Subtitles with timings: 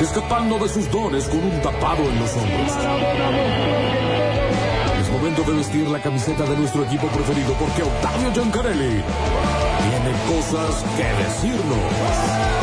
[0.00, 2.72] escapando de sus dones con un tapado en los hombros.
[5.00, 9.02] Es momento de vestir la camiseta de nuestro equipo preferido porque Octavio Giancarelli
[9.82, 12.54] tiene cosas que decirnos.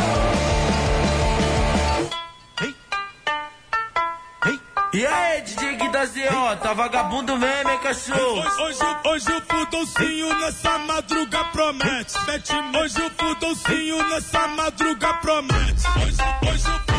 [4.93, 8.43] E aí, DJ Guidazinho, tá vagabundo mesmo, hein, cachorro?
[8.61, 12.13] Hoje, hoje o fudolcinho nessa madruga promete.
[12.27, 15.87] Mete, hoje o fudolcinho nessa madruga promete.
[15.95, 16.90] Hoje, hoje o fudolcinho nessa madruga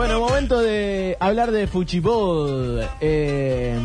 [0.00, 2.80] Bueno, momento de hablar de Fuchibol.
[3.02, 3.78] Eh,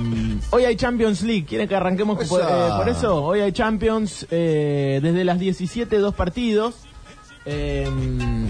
[0.52, 1.44] hoy hay Champions League.
[1.44, 2.46] ¿Quieren que arranquemos por, eh,
[2.78, 3.22] por eso?
[3.22, 6.76] Hoy hay Champions eh, desde las 17, dos partidos.
[7.46, 7.86] Eh,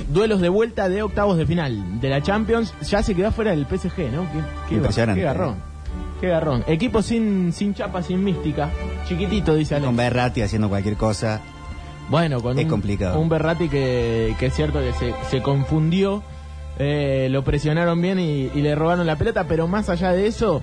[0.09, 2.71] duelos de vuelta de octavos de final de la Champions.
[2.87, 4.21] Ya se quedó fuera del PSG, ¿no?
[4.31, 5.21] Qué, qué- Impresionante.
[5.21, 5.55] Qué garrón.
[6.21, 6.63] Qué garrón.
[6.67, 8.69] Equipo sin, sin chapa, sin mística.
[9.07, 9.87] Chiquitito, dice Alex.
[9.87, 11.41] Con Berratti haciendo cualquier cosa.
[12.09, 13.19] Bueno, con Es un, complicado.
[13.19, 16.21] un Berratti que, que es cierto que se, se confundió,
[16.79, 20.61] eh, lo presionaron bien y, y le robaron la pelota, pero más allá de eso,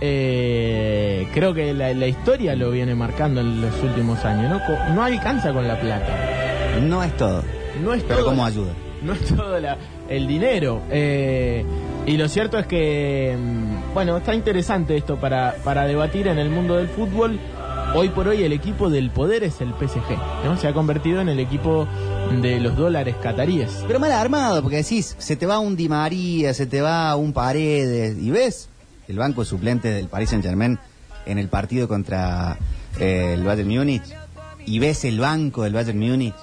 [0.00, 4.50] eh, creo que la, la historia lo viene marcando en los últimos años.
[4.50, 6.78] No, no alcanza con la plata.
[6.82, 7.42] No es todo.
[7.82, 8.72] No es Pero todo, ¿cómo ayuda?
[9.02, 10.80] No es todo la- el dinero.
[10.90, 11.64] eh,
[12.06, 16.50] y lo cierto es que, mm, bueno, está interesante esto para, para debatir en el
[16.50, 17.38] mundo del fútbol.
[17.94, 20.56] Hoy por hoy el equipo del poder es el PSG, ¿no?
[20.56, 21.86] Se ha convertido en el equipo
[22.40, 23.84] de los dólares cataríes.
[23.86, 27.34] Pero mal armado, porque decís, se te va un Di María, se te va un
[27.34, 28.70] Paredes, y ves
[29.08, 30.78] el banco suplente del Paris Saint Germain
[31.26, 32.56] en el partido contra
[32.98, 34.04] eh, el Bayern Múnich,
[34.64, 36.34] y ves el banco del Bayern Múnich.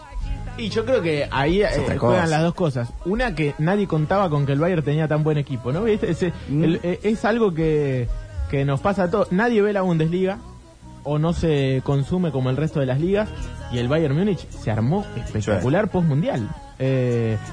[0.57, 2.89] Y yo creo que ahí eh, juegan las dos cosas.
[3.05, 5.87] Una que nadie contaba con que el Bayern tenía tan buen equipo, ¿no?
[5.87, 6.63] Ese- Mm.
[6.63, 8.07] el- eh, es algo que,
[8.51, 9.31] que nos pasa a todos.
[9.31, 10.37] Nadie ve la Bundesliga
[11.03, 13.29] o no se consume como el resto de las ligas
[13.71, 16.49] y el Bayern Múnich se armó espectacular post mundial.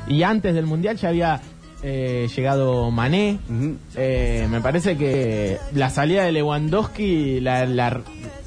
[0.09, 1.41] y antes del mundial ya había
[1.83, 3.39] eh, llegado Mané.
[3.97, 8.01] Eh, me parece que la salida de Lewandowski la, la,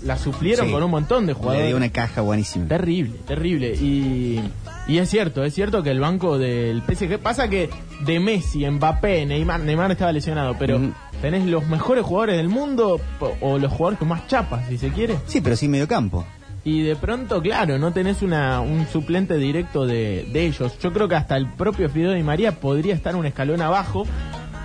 [0.04, 0.72] la suplieron Sí.
[0.74, 1.68] con un montón de Le jugadores.
[1.68, 2.68] dio una caja buenísima.
[2.68, 3.76] Terrible, terrible.
[3.76, 4.42] Y,
[4.90, 7.70] y es cierto, es cierto que el banco del PSG pasa que
[8.06, 10.80] de Messi, Mbappé, Neymar, Neymar estaba lesionado, pero
[11.22, 13.00] tenés los mejores jugadores del mundo
[13.42, 15.16] o los jugadores con más chapas, si se quiere.
[15.28, 16.26] Sí, pero sin medio campo.
[16.64, 20.78] Y de pronto, claro, no tenés una, un suplente directo de, de ellos.
[20.80, 24.06] Yo creo que hasta el propio Fideo Di María podría estar un escalón abajo,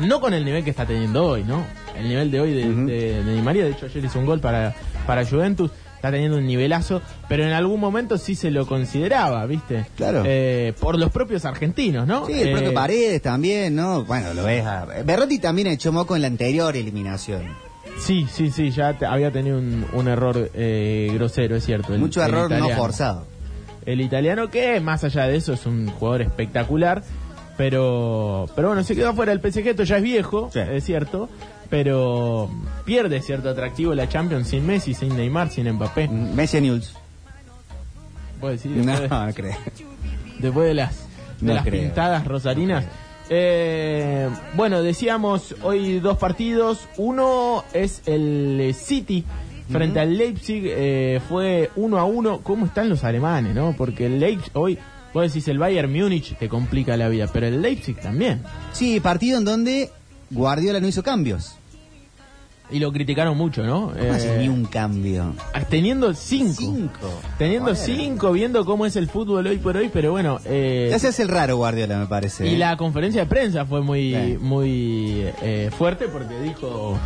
[0.01, 1.65] no con el nivel que está teniendo hoy, ¿no?
[1.97, 2.87] El nivel de hoy de, Ujú.
[2.87, 4.75] de- de Di María, de hecho ayer hizo un gol para,
[5.06, 5.71] para Juventus,
[6.05, 7.01] está teniendo un nivelazo,
[7.31, 9.87] pero en algún momento sí se lo consideraba, ¿viste?
[9.97, 10.23] Claro.
[10.27, 12.27] Eh, por los propios argentinos, ¿no?
[12.27, 14.05] Sí, el Eh, propio Paredes también, ¿no?
[14.05, 14.65] Bueno, lo ves.
[14.67, 17.43] a- Berratti también echó moco en la anterior eliminación.
[17.99, 21.95] Sí, sí, sí, ya te- había tenido un, un error eh, grosero, es cierto.
[21.95, 22.83] el- Mucho el error no italiano.
[22.83, 23.27] forzado.
[23.87, 27.03] El italiano que, más allá de eso, es un jugador espectacular.
[27.57, 30.59] Pero, pero bueno, se quedó fuera del PSG, esto ya es viejo, Sí.
[30.59, 31.29] es cierto.
[31.71, 32.51] Pero
[32.85, 36.09] pierde cierto atractivo la Champions sin Messi, sin Neymar, sin Mbappé.
[36.09, 36.95] Messi News.
[38.41, 38.73] ¿Puedo decir?
[38.73, 39.57] No, Después, de, no creo.
[40.39, 40.97] después de las,
[41.41, 41.83] de No las creo.
[41.83, 42.85] pintadas rosarinas.
[43.31, 46.87] Eh, bueno, decíamos hoy dos partidos.
[46.99, 49.25] Uno es el eh, City
[49.71, 50.63] frente al Leipzig.
[50.67, 52.41] eh, fue uno a uno.
[52.43, 53.75] ¿Cómo están los alemanes, no?
[53.77, 54.79] Porque el Leipzig hoy,
[55.15, 58.43] vos decís el Bayern Múnich te complica la vida, pero el Leipzig también.
[58.73, 59.91] Sí, partido en donde
[60.34, 61.55] Guardiola no hizo cambios.
[62.71, 63.89] Y lo criticaron mucho, ¿no?
[63.89, 65.34] ¿Cómo Eh, ni un cambio?
[65.69, 66.55] Teniendo cinco.
[66.59, 67.21] Cinco.
[67.39, 70.41] Teniendo cinco, viendo cómo es el fútbol hoy por hoy, pero bueno.
[70.47, 72.47] eh, Te hace el raro Guardiola, me parece.
[72.49, 72.59] Y ¿eh?
[72.59, 74.38] la conferencia de prensa fue muy, Sí.
[74.41, 76.99] muy eh, fuerte porque dijo,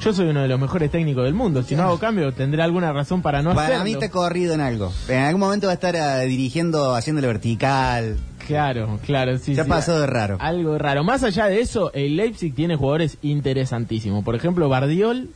[0.00, 2.90] yo soy uno de los mejores técnicos del mundo, si no hago cambio tendré alguna
[2.92, 3.84] razón para no Para hacerlo.
[3.84, 4.90] mí está corrido en algo.
[5.08, 8.16] En algún momento va a estar ah, dirigiendo, haciéndole vertical.
[8.46, 9.54] Claro, claro, sí.
[9.54, 9.68] Se sí.
[9.68, 10.36] pasó de raro.
[10.40, 11.04] Algo raro.
[11.04, 14.24] Más allá de eso, el Leipzig tiene jugadores interesantísimos.
[14.24, 15.30] Por ejemplo, Bardiol,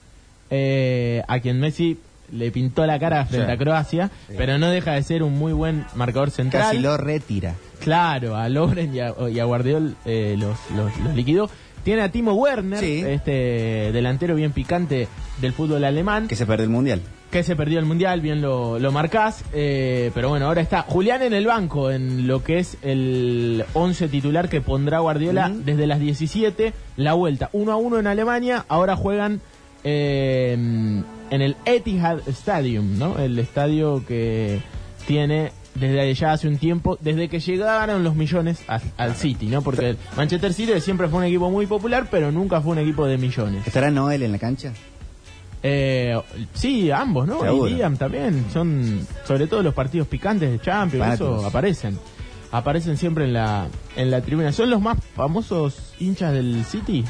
[0.51, 1.99] eh, a quien Messi
[2.33, 3.53] le pintó la cara frente Sí.
[3.53, 6.63] a Croacia, pero no deja de ser un muy buen marcador central.
[6.65, 7.55] Casi lo retira.
[7.81, 11.49] Claro, a Loren y a, y a Guardiol eh, los, los, los liquidó.
[11.85, 13.01] Tiene a Timo Werner, Sí.
[13.07, 15.07] este delantero bien picante
[15.41, 16.27] del fútbol alemán.
[16.27, 17.01] Que se perdió el mundial.
[17.31, 19.45] Que se perdió el Mundial, bien lo, lo marcás.
[19.53, 24.09] eh, pero bueno, ahora está Julián en el banco, en lo que es el 11
[24.09, 26.73] titular que pondrá Guardiola desde las 17.
[26.97, 28.65] La vuelta 1 a 1 en Alemania.
[28.69, 29.41] Ahora juegan
[29.85, 33.19] eh, en el Etihad Stadium, ¿no?
[33.19, 34.61] El estadio que
[35.07, 38.65] tiene desde ya hace un tiempo, desde que llegaron los millones
[38.97, 39.63] al City, ¿no?
[39.63, 43.07] Porque el Manchester City siempre fue un equipo muy popular, pero nunca fue un equipo
[43.07, 43.67] de millones.
[43.67, 44.73] ¿Estará Noel en la cancha?
[45.69, 46.17] Eh,
[46.55, 47.41] sí, ambos, ¿no?
[47.41, 47.69] Seguro.
[47.69, 48.47] Y Liam también.
[48.53, 51.99] Son, sobre todo los partidos picantes de Champions, eso aparecen.
[52.53, 53.67] Aparecen siempre en la,
[53.97, 54.53] en la tribuna.
[54.53, 57.05] ¿Son los más famosos hinchas del City?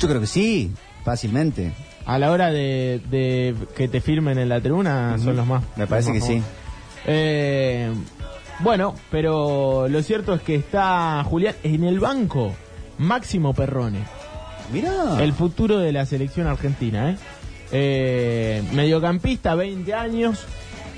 [0.00, 0.72] Yo creo que sí,
[1.04, 1.72] fácilmente.
[2.04, 5.62] A la hora de, de que te firmen en la tribuna, son los más.
[5.76, 6.42] Me parece que sí.
[7.06, 7.92] Eh,
[8.58, 12.52] bueno, pero lo cierto es que está Julián en el banco.
[12.98, 14.00] Máximo Perrone.
[15.20, 17.16] El futuro de la selección argentina, ¿eh?
[17.72, 20.44] Eh, mediocampista, 20 años.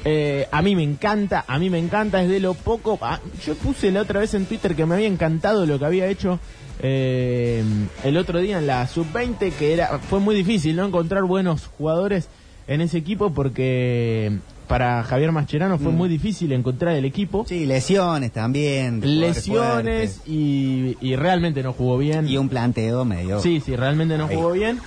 [0.04, 2.98] Eh, a mí me encanta, a mí me encanta, es de lo poco.
[3.02, 6.06] ah, yo puse la otra vez en Twitter que me había encantado lo que había
[6.06, 6.40] hecho
[6.80, 7.62] eh,
[8.02, 12.28] el otro día en la sub-20, que era fue muy difícil no encontrar buenos jugadores
[12.66, 14.38] en ese equipo porque
[14.68, 17.44] para Javier Mascherano fue muy difícil encontrar el equipo.
[17.48, 19.00] Sí, lesiones también.
[19.20, 22.28] Lesiones y, y realmente no jugó bien.
[22.28, 23.40] Y un planteo medio.
[23.40, 24.36] Sí, sí, realmente no Ahí.
[24.36, 24.78] jugó bien.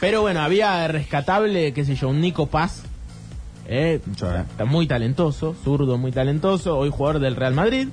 [0.00, 2.82] Pero bueno, había rescatable, qué sé yo, un Nico Paz.
[3.68, 7.88] eh, está muy talentoso, zurdo muy talentoso, hoy jugador del Real Madrid.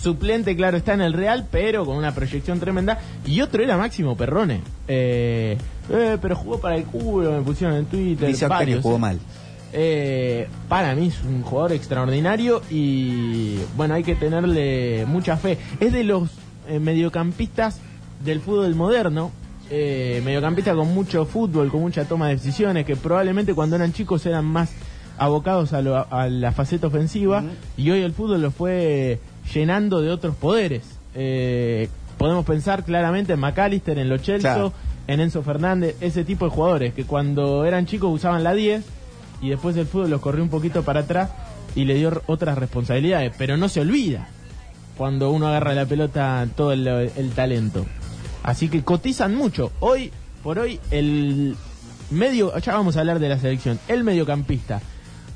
[0.00, 2.98] Suplente, claro, está en el Real, pero con una proyección tremenda.
[3.26, 4.62] Y otro era Máximo Perrone.
[4.88, 5.58] Eh,
[5.90, 8.28] eh, pero jugó para el culo, me pusieron en Twitter.
[8.28, 9.00] Dice que varios, jugó eh.
[9.00, 9.18] mal.
[9.72, 15.58] Eh, para mí es un jugador extraordinario y bueno, hay que tenerle mucha fe.
[15.80, 16.28] Es de los
[16.68, 17.80] eh, mediocampistas
[18.24, 19.30] del fútbol moderno,
[19.70, 24.26] eh, mediocampista con mucho fútbol, con mucha toma de decisiones, que probablemente cuando eran chicos
[24.26, 24.72] eran más
[25.18, 27.42] abocados a, lo- a la faceta ofensiva
[27.76, 29.20] y hoy el fútbol lo fue
[29.54, 30.82] llenando de otros poderes.
[31.14, 31.88] Eh,
[32.18, 34.72] podemos pensar claramente en McAllister, en Lo Celso, Claro.
[35.06, 38.84] en Enzo Fernández, ese tipo de jugadores que cuando eran chicos usaban la 10
[39.42, 41.30] y después el fútbol los corrió un poquito para atrás
[41.74, 44.28] y le dio otras responsabilidades, pero no se olvida
[44.96, 47.84] cuando uno agarra la pelota todo el, el talento.
[48.42, 49.72] Así que cotizan mucho.
[49.80, 50.12] Hoy
[50.42, 51.56] por hoy el
[52.10, 54.80] medio, ya vamos a hablar de la selección, el mediocampista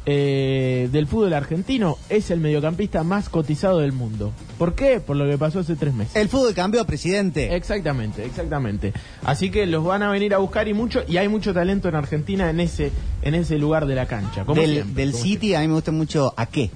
[0.08, 4.32] eh, del fútbol argentino es el mediocampista más cotizado del mundo.
[4.56, 5.00] ¿Por qué?
[5.00, 6.14] Por lo que pasó hace tres meses.
[6.14, 7.56] El fútbol cambió, presidente.
[7.56, 8.92] Exactamente, exactamente.
[9.24, 11.96] Así que los van a venir a buscar y mucho y hay mucho talento en
[11.96, 12.92] Argentina en ese
[13.22, 14.44] en ese lugar de la cancha.
[14.44, 16.70] como del siempre, del como City a mí me gusta mucho a qué.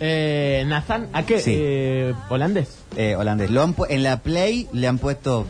[0.00, 1.40] Eh, Nathan, ¿a qué?
[1.40, 1.54] Sí.
[1.56, 2.68] Eh, holandés.
[2.96, 3.50] eh, holandés.
[3.50, 5.46] Lo han en la Play le han puesto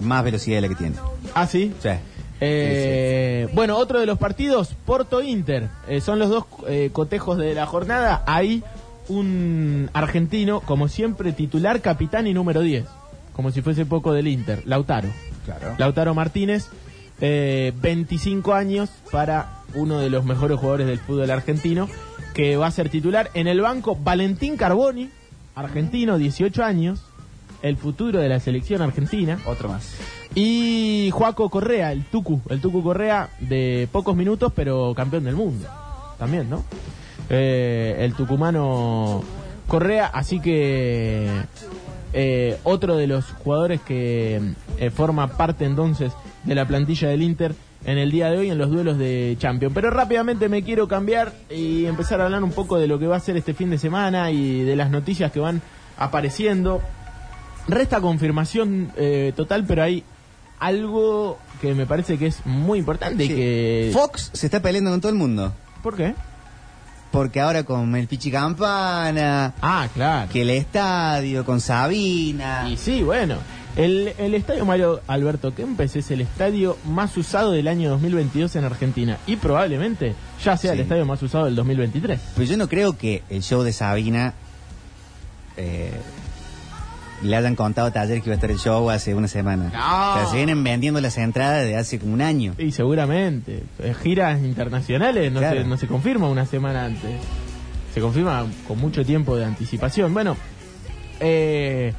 [0.00, 0.96] más velocidad de la que tiene.
[1.34, 1.72] Ah, sí.
[1.82, 1.90] Sí.
[2.40, 5.68] Eh, Bueno, otro de los partidos, Porto Inter.
[5.88, 8.22] Eh, son los dos eh, cotejos de la jornada.
[8.26, 8.62] Hay
[9.08, 12.84] un argentino, como siempre, titular, capitán y número 10.
[13.32, 15.08] Como si fuese poco del Inter, Lautaro.
[15.44, 15.74] Claro.
[15.78, 16.68] Lautaro Martínez,
[17.20, 21.88] eh, 25 años para uno de los mejores jugadores del fútbol argentino,
[22.34, 23.30] que va a ser titular.
[23.34, 25.10] En el banco, Valentín Carboni,
[25.54, 27.02] argentino, 18 años,
[27.62, 29.38] el futuro de la selección argentina.
[29.46, 29.96] Otro más.
[30.38, 35.66] Y Juaco Correa, el Tucu, el Tucu Correa de pocos minutos, pero campeón del mundo.
[36.18, 36.62] También, ¿no?
[37.30, 39.22] Eh, el tucumano
[39.66, 41.26] Correa, así que
[42.12, 44.40] eh, otro de los jugadores que
[44.78, 46.12] eh, forma parte entonces
[46.44, 47.54] de la plantilla del Inter
[47.86, 49.74] en el día de hoy en los duelos de Champions.
[49.74, 53.16] Pero rápidamente me quiero cambiar y empezar a hablar un poco de lo que va
[53.16, 55.62] a ser este fin de semana y de las noticias que van
[55.96, 56.82] apareciendo.
[57.68, 60.04] Resta confirmación eh, total, pero hay
[60.58, 63.34] algo que me parece que es muy importante y Sí.
[63.34, 63.90] que...
[63.92, 65.52] Fox se está peleando con todo el mundo.
[65.82, 66.14] ¿Por qué?
[67.12, 70.28] Porque ahora con el Pichi Campana, Ah, claro.
[70.30, 72.68] que el estadio, con Sabina.
[72.68, 73.36] Y sí, bueno.
[73.76, 78.64] El, el estadio Mario Alberto Kempes es el estadio más usado del año 2022 en
[78.64, 79.18] Argentina.
[79.26, 82.18] Y probablemente ya sea el estadio más usado del 2023.
[82.34, 84.32] Pero yo no creo que el show de Sabina
[85.58, 85.90] eh,
[87.22, 89.70] le hayan contado Taller que iba a estar el show hace una semana.
[89.72, 90.12] No.
[90.12, 92.54] O sea, se vienen vendiendo las entradas de hace como un año.
[92.58, 93.62] Y seguramente.
[93.78, 95.62] eh, Giras internacionales no, Claro.
[95.62, 97.10] se, no se confirma una semana antes.
[97.94, 100.12] Se confirma con mucho tiempo de anticipación.
[100.12, 100.36] Bueno,
[101.20, 101.94] eh,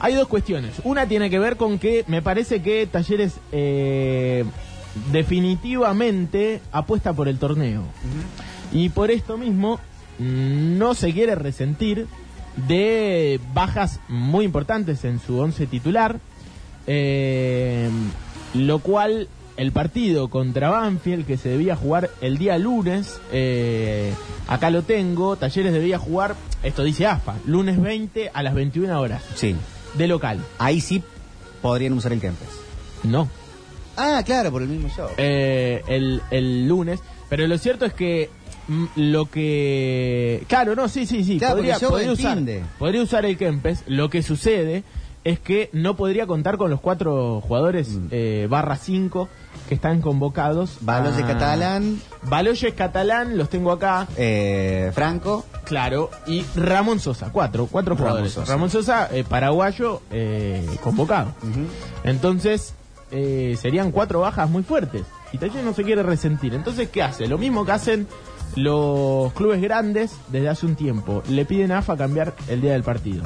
[0.00, 0.72] hay dos cuestiones.
[0.84, 4.44] Una tiene que ver con que me parece que Talleres eh,
[5.12, 7.82] definitivamente apuesta por el torneo.
[8.72, 9.78] Y por esto mismo
[10.18, 12.06] mm, no se quiere resentir
[12.66, 16.18] de bajas muy importantes en su once titular,
[16.86, 17.88] eh,
[18.54, 24.12] lo cual el partido contra Banfield, que se debía jugar el día lunes, eh,
[24.46, 29.22] acá lo tengo, Talleres debía jugar, esto dice AFA, lunes 20 a las 21 horas,
[29.34, 29.54] Sí.
[29.94, 30.38] de local.
[30.58, 31.02] Ahí sí
[31.60, 32.48] podrían usar el Kempes.
[33.02, 33.28] No,
[34.00, 35.08] Ah, claro, por el mismo show.
[35.16, 37.00] eh, el, el lunes.
[37.28, 38.30] Pero lo cierto es que
[38.96, 40.44] lo que...
[40.48, 41.38] Claro, no, sí, sí, sí.
[41.38, 42.38] Claro, podría, podría usar,
[42.78, 43.84] podría usar el Kempes.
[43.86, 44.84] Lo que sucede
[45.24, 48.06] es que no podría contar con los cuatro jugadores Mm.
[48.10, 49.28] eh, barra 5
[49.68, 50.78] que están convocados.
[50.80, 55.44] Baloye a- Catalán, Baloyes Catalán, los tengo acá, eh, Franco.
[55.64, 56.10] claro.
[56.26, 58.32] Y Ramón Sosa, cuatro, cuatro Ramón jugadores.
[58.32, 58.52] Sosa.
[58.52, 61.34] Ramón Sosa, eh, paraguayo, eh, convocado.
[62.04, 62.74] Entonces,
[63.10, 65.02] eh, serían cuatro bajas muy fuertes.
[65.32, 66.54] Y Talleres no se quiere resentir.
[66.54, 67.26] Entonces, ¿qué hace?
[67.26, 68.06] Lo mismo que hacen
[68.58, 71.22] los clubes grandes desde hace un tiempo.
[71.28, 73.24] Le piden a AFA cambiar el día del partido.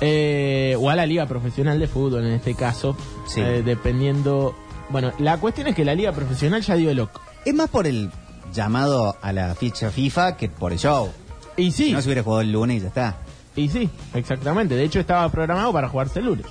[0.00, 2.96] Eh, o a la Liga Profesional de Fútbol en este caso.
[3.26, 3.40] Sí.
[3.40, 4.54] eh, dependiendo.
[4.90, 7.18] Bueno, la cuestión es que la Liga Profesional ya dio el ok.
[7.44, 8.10] Es más por el
[8.52, 11.10] llamado a la ficha FIFA que por el show.
[11.56, 13.16] Y sí, Si no se hubiera jugado el lunes y ya está.
[13.56, 14.74] Y sí, exactamente.
[14.74, 16.46] De hecho, estaba programado para jugarse el lunes.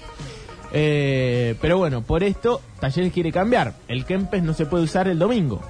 [0.71, 3.75] Eh, pero bueno, por esto, Talleres quiere cambiar.
[3.87, 5.61] El Kempes no se puede usar el domingo.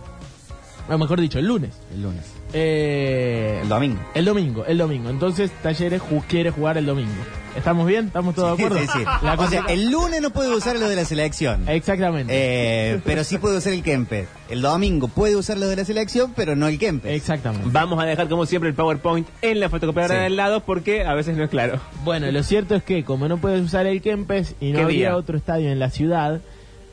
[0.88, 1.72] O mejor dicho, el lunes.
[1.94, 2.24] El lunes.
[2.54, 4.00] Eh, El domingo.
[4.14, 5.10] El domingo, el domingo.
[5.10, 7.12] Entonces, Talleres ju- quiere jugar el domingo.
[7.56, 8.08] ¿Estamos bien?
[8.08, 8.84] ¿Estamos todos de acuerdo?
[8.86, 9.06] Sí, sí.
[9.24, 11.68] La O cosa- sea, el lunes no puede usar lo de la selección.
[11.70, 12.32] Exactamente.
[12.36, 14.28] Eh, pero sí puede usar el Kempes.
[14.50, 17.14] El domingo puede usar lo de la selección, pero no el Kempes.
[17.14, 17.68] Exactamente.
[17.72, 20.22] Vamos a dejar como siempre el PowerPoint en la fotocopiadora Sí.
[20.24, 21.80] del lado porque a veces no es claro.
[22.04, 24.98] Bueno, lo cierto es que como no puedes usar el Kempes y no ¿Qué había
[25.10, 25.16] día?
[25.18, 26.42] otro estadio en la ciudad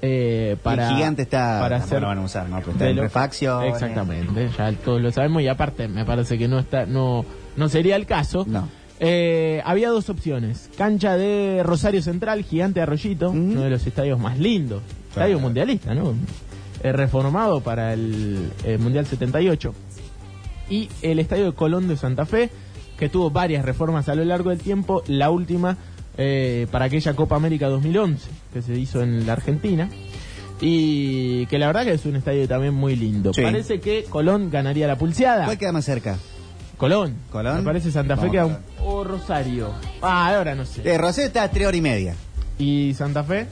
[0.02, 1.60] eh, para el gigante está.
[1.60, 2.58] para hacer lo van a usar, ¿no?
[2.58, 3.64] Pero está de en lo- refacción.
[3.64, 7.24] Exactamente, ya todos lo sabemos y aparte me parece que no está no
[7.56, 8.44] no sería el caso.
[8.46, 8.68] No.
[9.04, 10.70] Eh, había dos opciones.
[10.78, 14.82] Cancha de Rosario Central, Gigante Arroyito, uno de los estadios más lindos.
[15.08, 16.14] Estadio mundialista, ¿no?
[16.84, 19.74] Eh, reformado para el, eh, Mundial 78.
[20.70, 22.50] Y el Estadio de Colón de Santa Fe,
[22.96, 25.02] que tuvo varias reformas a lo largo del tiempo.
[25.06, 25.76] La última
[26.16, 29.88] eh, para aquella Copa América 2011, que se hizo en la Argentina.
[30.60, 33.32] Y que la verdad que es un estadio también muy lindo.
[33.34, 33.42] Sí.
[33.42, 35.44] Parece que Colón ganaría la pulseada.
[35.44, 36.18] ¿Cuál queda más cerca?
[36.76, 37.16] Colón.
[37.30, 37.58] Colón.
[37.58, 38.58] Me parece Santa Fe queda un...
[38.80, 39.70] O Rosario.
[40.00, 40.82] Ah, ahora no sé.
[40.88, 42.14] Eh, Rosario está a tres horas y media.
[42.58, 43.48] ¿Y Santa Fe?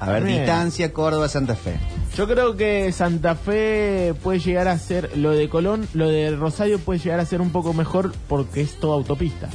[0.00, 0.38] A ver, Bien.
[0.38, 1.76] distancia, Córdoba, Santa Fe.
[2.16, 6.78] Yo creo que Santa Fe puede llegar a ser, lo de Colón, lo de Rosario
[6.78, 9.50] puede llegar a ser un poco mejor porque es toda autopista.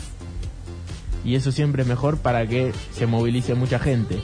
[1.26, 4.20] Y eso siempre es mejor para que se movilice mucha gente.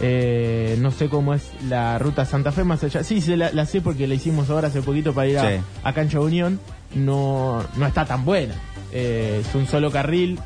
[0.00, 3.04] Eh, no sé cómo es la ruta Santa Fe más allá.
[3.04, 5.62] Sí, se la, la sé porque la hicimos ahora hace poquito para ir a, Sí.
[5.84, 6.58] a Cancha Unión.
[6.94, 8.54] No, no está tan buena.
[8.92, 10.38] Eh, es un solo carril.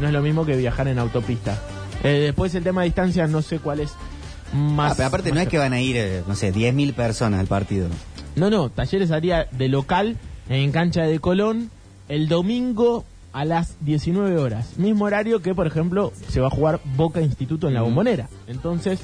[0.00, 1.58] No es lo mismo que viajar en autopista.
[2.02, 3.90] Eh, después el tema de distancia no sé cuál es
[4.54, 4.92] más.
[4.92, 7.38] Ah, pero aparte no más es que van a ir, eh, no sé, 10.000 personas
[7.40, 7.88] al partido.
[8.36, 10.16] No, no, Talleres haría de local
[10.48, 11.70] en cancha de Colón
[12.08, 14.76] el domingo a las 19 horas.
[14.78, 18.28] Mismo horario que, por ejemplo, se va a jugar Boca Instituto en la bombonera.
[18.46, 18.98] Entonces,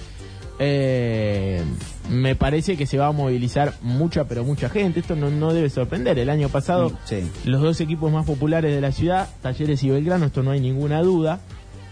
[0.59, 1.62] eh,
[2.11, 5.00] me parece que se va a movilizar mucha, pero mucha gente.
[5.00, 6.18] Esto no, no debe sorprender.
[6.18, 7.30] El año pasado, Mm, sí.
[7.45, 11.02] los dos equipos más populares de la ciudad, Talleres y Belgrano, esto no hay ninguna
[11.02, 11.40] duda,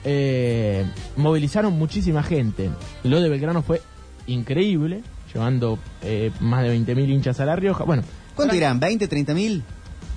[0.05, 0.85] eh,
[1.17, 2.71] movilizaron muchísima gente.
[3.05, 3.81] Lo de Belgrano fue
[4.27, 7.85] increíble, llevando eh, más de 20.000 hinchas a La Rioja.
[7.85, 8.03] Bueno,
[8.35, 8.81] ¿Cuánto irán?
[8.81, 9.63] ¿20, 30 mil?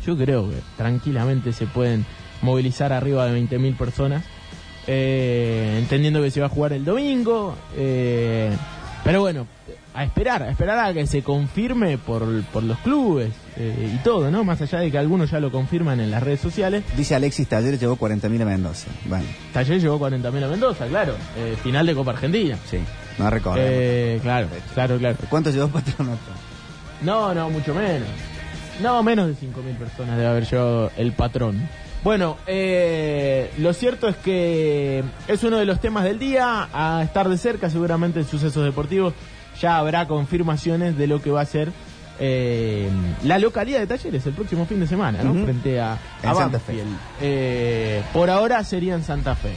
[0.08, 2.06] Yo creo que tranquilamente se pueden
[2.42, 4.24] movilizar arriba de 20.000 personas,
[4.88, 7.56] eh, entendiendo que se va a jugar el domingo.
[7.76, 8.52] eh,
[9.04, 9.48] pero bueno,
[9.94, 14.30] a esperar, a esperar a que se confirme por, por los clubes eh, y todo,
[14.30, 14.44] ¿no?
[14.44, 16.84] Más allá de que algunos ya lo confirman en las redes sociales.
[16.98, 18.88] Dice Alexis Taller llegó 40 mil a Mendoza.
[19.06, 19.24] Bueno,
[19.54, 21.16] Talleres llevó 40.000 a Mendoza, claro.
[21.38, 22.58] eh, final de Copa Argentina.
[22.70, 22.80] sí,
[23.18, 23.62] no recuerdo.
[23.64, 25.18] Eh, claro, claro, claro.
[25.30, 26.20] ¿Cuánto llevó Patronato?
[27.02, 28.08] No, no, mucho menos.
[28.82, 31.68] No, menos de 5.000 personas debe haber llevado el patrón.
[32.04, 37.28] Bueno, eh, lo cierto es que es uno de los temas del día, a estar
[37.28, 39.14] de cerca seguramente en sucesos deportivos
[39.60, 41.72] ya habrá confirmaciones de lo que va a ser
[42.20, 42.90] eh,
[43.24, 45.34] la localidad de Talleres el próximo fin de semana, ¿no?
[45.44, 46.84] Frente a, Santa Fe.
[47.22, 49.54] Eh, por ahora sería en Santa Fe.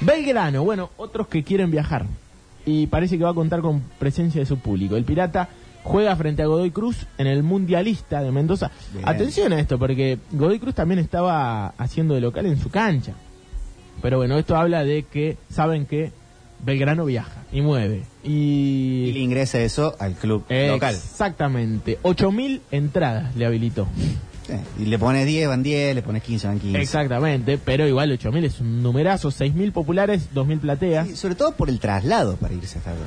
[0.00, 2.06] Belgrano, bueno, otros que quieren viajar
[2.66, 4.96] y parece que va a contar con presencia de su público.
[4.96, 5.48] El Pirata
[5.84, 8.72] juega frente a Godoy Cruz en el Mundialista de Mendoza.
[8.92, 9.08] Bien.
[9.08, 13.12] Atención a esto, porque Godoy Cruz también estaba haciendo de local en su cancha.
[14.02, 16.10] Pero bueno, esto habla de que saben que
[16.64, 18.02] Belgrano viaja y mueve.
[18.24, 19.22] Y le Y...
[19.22, 20.94] ingresa eso al club local.
[20.94, 21.98] Exactamente.
[22.02, 23.86] 8.000 entradas le habilitó.
[24.48, 26.78] Eh, y le pones 10, van 10, le pones 15, van 15.
[26.80, 29.28] Exactamente, pero igual 8.000 es un numerazo.
[29.30, 31.08] 6.000 populares, 2.000 plateas.
[31.08, 33.00] Y sobre todo por el traslado para irse hasta allá.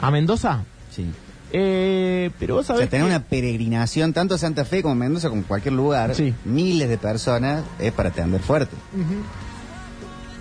[0.00, 0.64] ¿A Mendoza?
[0.90, 1.06] Sí.
[1.52, 4.94] Eh, pero vos O sabés sea, tener que- una peregrinación, tanto a Santa Fe como
[4.94, 6.34] Mendoza, como cualquier lugar, Sí.
[6.44, 8.76] miles de personas, es para atender fuerte.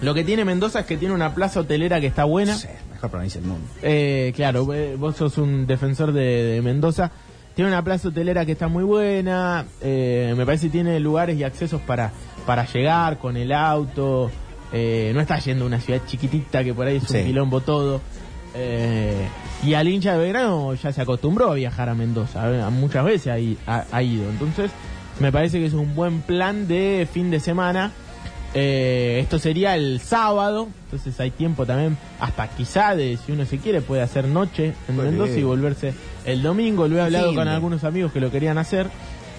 [0.01, 2.55] Lo que tiene Mendoza es que tiene una plaza hotelera que está buena.
[2.55, 3.65] Sí, mejor provincia del mundo.
[3.81, 7.09] Eh, claro, eh, vos sos un defensor de, de Mendoza.
[7.55, 9.65] Tiene una plaza hotelera que está muy buena.
[9.81, 12.11] eh, me parece que tiene lugares y accesos para,
[12.45, 14.29] para llegar con el auto.
[14.73, 17.19] eh, no está yendo a una ciudad chiquitita que por ahí es Sí.
[17.19, 18.01] un quilombo todo.
[18.53, 19.27] eh,
[19.65, 22.49] y al hincha de Belgrano ya se acostumbró a viajar a Mendoza.
[22.51, 24.29] eh, muchas veces ha, ha- ha ido.
[24.29, 24.71] Entonces,
[25.19, 27.91] me parece que es un buen plan de fin de semana.
[28.53, 33.57] Eh, esto sería el sábado, entonces hay tiempo también, hasta quizá de, si uno se
[33.57, 35.39] quiere, puede hacer noche en Muy Mendoza bien.
[35.41, 35.93] y volverse
[36.25, 36.87] el domingo.
[36.87, 38.87] Lo he hablado con algunos amigos que lo querían hacer,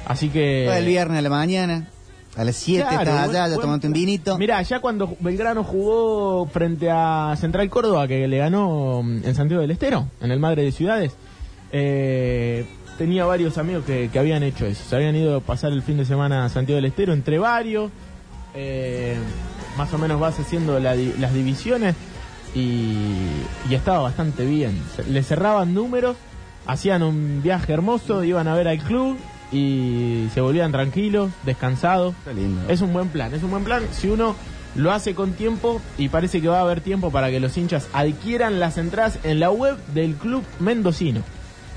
[0.06, 0.68] así que...
[0.68, 1.86] el viernes a la mañana,
[2.38, 4.38] a las 7 Claro, estás allá, ya tomándote un vinito.
[4.38, 9.60] Mirá, ya cuando Belgrano jugó frente a Central Córdoba, que le ganó mm, en Santiago
[9.60, 11.12] del Estero, en el Madre de Ciudades,
[11.72, 12.64] eh,
[12.96, 14.82] tenía varios amigos que, que habían hecho eso.
[14.88, 17.90] Se habían ido a pasar el fin de semana a Santiago del Estero, entre varios.
[18.54, 19.16] eh,
[19.76, 21.94] más o menos vas haciendo la las divisiones
[22.54, 22.94] y,
[23.70, 24.80] y estaba bastante bien.
[25.08, 26.16] Le cerraban números,
[26.66, 29.16] hacían un viaje hermoso, iban a ver al club
[29.52, 32.14] y se volvían tranquilos, descansados.
[32.18, 32.60] Está lindo.
[32.68, 34.36] Es un buen plan, es un buen plan si uno
[34.74, 37.88] lo hace con tiempo y parece que va a haber tiempo para que los hinchas
[37.92, 41.22] adquieran las entradas en la web del club mendocino.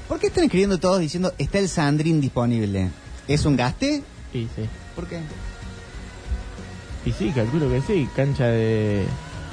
[0.07, 2.89] ¿Por qué están escribiendo todos diciendo está el Sandrín disponible?
[3.27, 4.03] ¿Es un gaste?
[4.33, 5.19] Y sí, ¿Por qué?
[7.05, 9.05] y sí, calculo que sí, cancha de...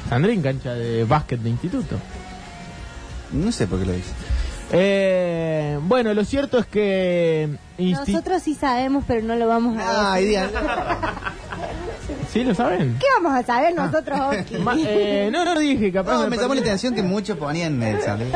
[0.09, 1.97] Sandrín, cancha de básquet de instituto.
[3.33, 4.11] No sé por qué lo dice.
[4.73, 7.49] Eh, bueno, lo cierto es que...
[7.79, 10.51] Nosotros sí sabemos, pero no lo vamos a Ay, decir.
[10.51, 11.35] Diana.
[12.31, 12.97] ¿Sí lo saben?
[12.99, 14.59] ¿Qué vamos a saber nosotros, Oki?
[14.59, 16.13] Ma- eh, no, no dije, capaz...
[16.13, 18.33] No, me me llamó la atención que muchos ponían el el.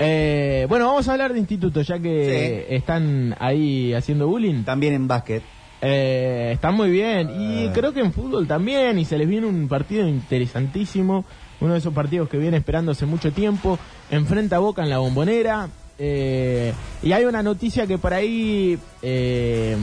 [0.00, 4.62] Eh, bueno, vamos a hablar de instituto, ya que están ahí haciendo bullying.
[4.62, 5.42] También en básquet.
[5.82, 7.28] Eh, están muy bien.
[7.40, 7.72] Y Ah.
[7.74, 8.98] creo que en fútbol también.
[8.98, 11.24] Y se les viene un partido interesantísimo.
[11.60, 13.78] Uno de esos partidos que viene esperando hace mucho tiempo.
[14.10, 15.68] Enfrenta Boca en la bombonera.
[15.98, 19.76] Eh, y hay una noticia que por ahí eh,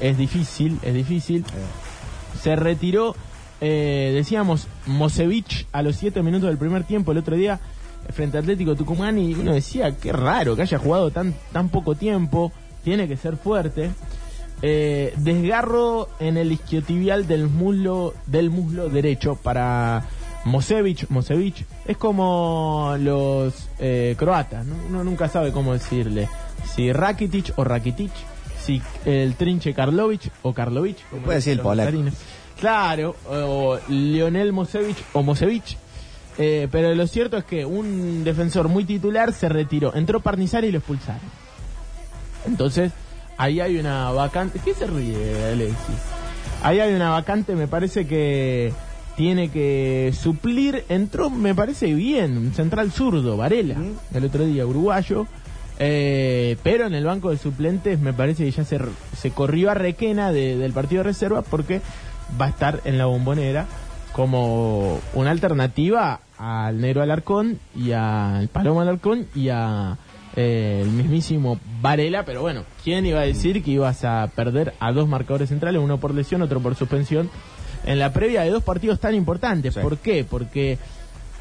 [0.00, 1.44] es difícil, es difícil.
[2.40, 3.16] Se retiró,
[3.60, 7.60] eh, decíamos, Mosevich a los 7 minutos del primer tiempo el otro día
[8.12, 11.94] frente a Atlético Tucumán y uno decía, qué raro que haya jugado tan, tan poco
[11.94, 13.90] tiempo, tiene que ser fuerte.
[14.62, 20.04] Eh, desgarro en el isquiotibial del muslo, del muslo derecho para
[20.44, 21.08] Mosevich.
[21.08, 24.74] Mosevich es como los eh, croatas, ¿no?
[24.88, 26.28] uno nunca sabe cómo decirle.
[26.74, 28.12] Si Rakitic o Rakitic,
[28.60, 31.08] si el trinche Karlovic o Karlovic.
[31.08, 31.98] como Puede decir el polaco.
[32.58, 35.76] Claro, o Lionel Mosevich o Mosevich.
[36.36, 39.94] Eh, pero lo cierto es que un defensor muy titular se retiró.
[39.94, 41.20] Entró Parnizar y lo expulsaron.
[42.46, 42.92] Entonces,
[43.36, 44.60] ahí hay una vacante.
[44.64, 45.96] ¿Qué se ríe, Alexis?
[46.62, 48.72] Ahí hay una vacante, me parece que
[49.16, 50.84] tiene que suplir.
[50.88, 53.76] Entró, me parece bien, un central zurdo, Varela,
[54.12, 55.26] el otro día, uruguayo.
[55.78, 58.78] Eh, pero en el banco de suplentes me parece que ya se,
[59.16, 61.80] se corrió a Requena de- del partido de reserva porque
[62.40, 63.66] va a estar en la bombonera
[64.12, 69.98] como una alternativa al Negro Alarcón y al Palomo Alarcón y a
[70.36, 74.92] eh, el mismísimo Varela, pero bueno, ¿quién iba a decir que ibas a perder a
[74.92, 77.28] dos marcadores centrales, uno por lesión, otro por suspensión,
[77.86, 79.74] en la previa de dos partidos tan importantes?
[79.74, 79.80] Sí.
[79.80, 80.24] ¿Por qué?
[80.24, 80.78] Porque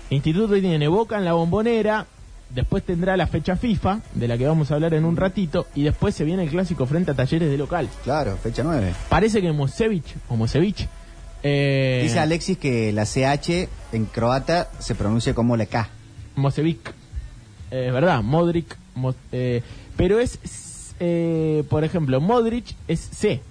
[0.10, 2.06] Instituto tiene Boca en la bombonera,
[2.50, 5.84] después tendrá la fecha FIFA, de la que vamos a hablar en un ratito, y
[5.84, 7.90] después se viene el clásico frente a Talleres de local.
[8.04, 8.94] Claro, fecha 9.
[9.10, 10.88] Parece que Mosevich, o Mosevich,
[11.46, 15.90] eh, Dice Alexis que la CH en croata se pronuncia como la K.
[16.36, 16.94] Mosevic,
[17.70, 19.62] es verdad, Modric, Mo- eh,
[19.98, 20.40] pero es,
[21.00, 23.42] eh, por ejemplo, Modric es C,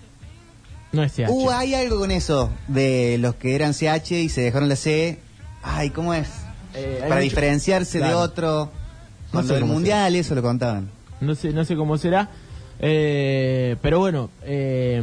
[0.93, 1.29] no es CH.
[1.31, 5.19] Uh, hay algo con eso de los que eran CH y se dejaron la C.
[5.63, 6.29] Ay, ¿cómo es?
[6.75, 8.67] Eh, Para mucho- diferenciarse de otro.
[8.67, 8.71] No
[9.31, 10.91] Cuando sé del cómo mundial, eso lo contaban.
[11.21, 12.29] no sé, no sé cómo será.
[12.85, 15.03] Eh, pero bueno, eh,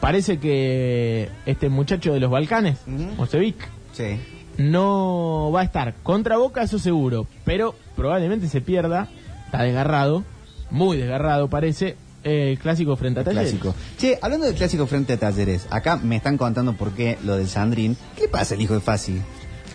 [0.00, 3.14] parece que este muchacho de los Balcanes, Ujú.
[3.16, 3.56] Mosevic,
[3.92, 4.18] Sí.
[4.58, 9.08] no va a estar contra Boca, eso seguro, pero probablemente se pierda,
[9.46, 10.24] está desgarrado,
[10.70, 13.50] muy desgarrado parece, eh, el clásico frente a Talleres.
[13.52, 13.74] Clásico.
[13.98, 17.48] Che, hablando del clásico frente a Talleres, acá me están contando por qué lo del
[17.48, 17.96] Sandrín.
[18.16, 19.20] ¿Qué pasa al hijo de Fasi?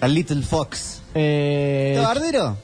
[0.01, 1.01] Al Little Fox.
[1.13, 2.57] Eh, ¿Está bardero?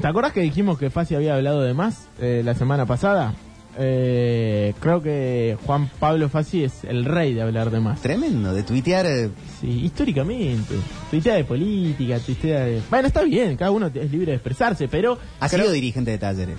[0.00, 3.34] ¿Te acuerdas que dijimos que Fasi había hablado de más eh, la semana pasada?
[3.80, 8.00] eh, creo que Juan Pablo Fassi es el rey de hablar de más.
[8.02, 9.06] Tremendo, de tuitear.
[9.06, 10.74] eh, Sí, históricamente.
[11.10, 12.82] Tuitea de política, tuitea de...
[12.90, 15.16] Bueno, está bien, cada uno es libre de expresarse, pero...
[15.40, 16.58] Ha creo- sido dirigente de talleres.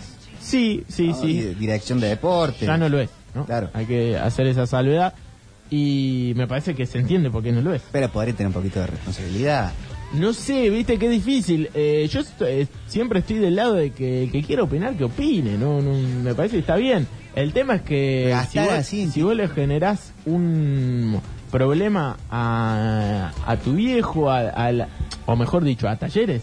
[0.50, 1.28] Sí, sí, ¿no?
[1.28, 1.56] Y sí.
[1.60, 2.66] dirección de deporte.
[2.66, 3.46] Ya no lo es, ¿no?
[3.46, 3.70] Claro.
[3.74, 5.14] Hay que hacer esa salvedad
[5.70, 7.82] y me parece que se entiende por qué no lo es.
[7.92, 9.72] Pero podría tener un poquito de responsabilidad.
[10.14, 11.70] No sé, viste qué difícil.
[11.76, 15.56] Eh, yo eh, siempre estoy del lado de que el que quiera opinar, que opine.
[15.58, 17.08] No, no, me parece que está bien.
[17.36, 23.58] El tema es que si vos, así, si vos le generás un problema a, a
[23.58, 24.88] tu viejo, a, a la-
[25.28, 26.42] o mejor dicho, a talleres,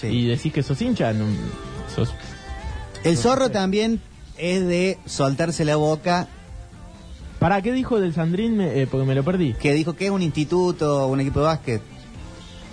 [0.00, 0.06] Sí.
[0.08, 1.26] y decís que sos hincha, no,
[1.94, 2.12] sos...
[3.04, 4.00] El zorro también
[4.38, 6.28] es de soltarse la boca,
[7.38, 8.56] ¿Para qué dijo del Sandrín?
[8.56, 9.52] Me- eh, porque me lo perdí.
[9.52, 11.82] que dijo que es un instituto, un equipo de básquet.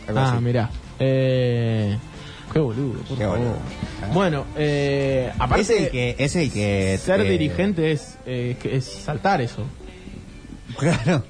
[0.08, 0.42] Algo Ah, así.
[0.42, 0.70] mirá.
[0.98, 1.98] Eh,
[2.54, 3.40] qué boludo, por Qué favor.
[3.40, 3.58] boludo.
[4.14, 5.62] Bueno, eh, aparte...
[5.64, 9.66] es el que, es el que Ser eh, dirigente es, eh, que es saltar eso,
[10.78, 11.26] Claro,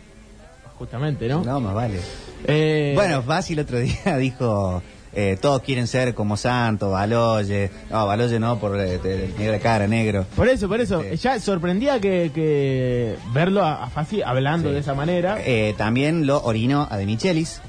[0.78, 1.44] justamente, ¿no?
[1.44, 2.00] no más vale.
[2.46, 4.84] Eh, Bueno, Fácil otro día dijo,
[5.14, 7.70] eh, todos quieren ser como Santo, Baloye.
[7.90, 10.26] No, Baloye no, por eh, el negro de cara, negro.
[10.36, 11.02] por eso, por eso.
[11.02, 14.74] Este- Ya sorprendía que, que verlo a, a Fassi hablando Sí.
[14.76, 15.38] de esa manera.
[15.46, 17.62] Eh, también lo orinó a De Michelis.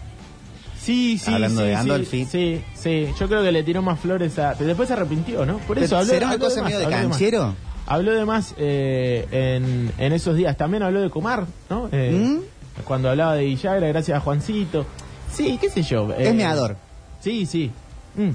[0.80, 2.24] sí, sí, hablando sí, de sí, Gandolfi.
[2.26, 3.08] Sí, sí.
[3.18, 4.54] Yo creo que le tiró más flores a...
[4.54, 5.58] Pero después se arrepintió, ¿no?
[5.58, 7.06] Por eso habló, ¿será una habló cosa medio de habló más.
[7.08, 7.54] canchero?
[7.86, 10.56] Habló de más eh, en, en esos días.
[10.56, 11.88] También habló de Comar, ¿no?
[11.92, 12.82] Eh, ¿Mm?
[12.84, 14.86] Cuando hablaba de Villagra, gracias a Juancito.
[15.32, 16.10] Sí, qué sé yo.
[16.12, 16.76] eh, Es meador.
[17.22, 17.70] Sí, sí.
[18.16, 18.30] Mm.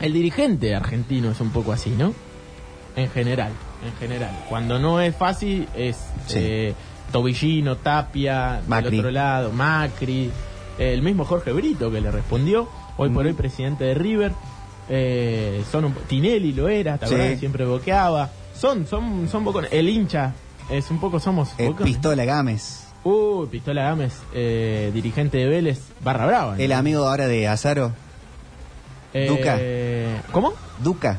[0.00, 2.12] El dirigente argentino es un poco así, ¿no?
[2.96, 3.52] En general,
[3.84, 4.30] en general.
[4.48, 6.38] Cuando no es fácil es Sí.
[6.38, 6.74] eh,
[7.12, 8.90] Tobillino, Tapia, Macri.
[8.90, 10.30] del otro lado, Macri,
[10.78, 13.14] el mismo Jorge Brito que le respondió, hoy Mm.
[13.14, 14.32] por hoy presidente de River.
[14.88, 17.38] Eh, son un, Tinelli lo era, ¿te Sí.
[17.38, 18.30] Siempre boqueaba.
[18.58, 19.72] Son, son, son bocones.
[19.72, 20.32] El hincha
[20.70, 21.92] es un poco, somos Eh, bocones.
[21.94, 22.85] Pistola Gámez.
[23.06, 26.56] Uy, Pistola Gámez, eh, dirigente de Vélez, barra brava.
[26.56, 26.60] ¿no?
[26.62, 27.92] El amigo ahora de Azaro,
[29.14, 30.32] Eh, Duca.
[30.32, 30.52] ¿Cómo?
[30.82, 31.18] Duca.